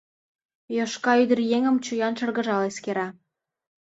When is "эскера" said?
2.69-3.07